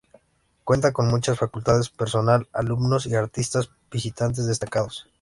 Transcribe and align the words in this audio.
Cuenta 0.63 0.93
con 0.93 1.09
muchas 1.09 1.37
facultades, 1.37 1.89
personal, 1.91 2.47
alumnos 2.53 3.05
y 3.05 3.13
artistas 3.13 3.69
visitantes 3.91 4.47
destacados. 4.47 5.05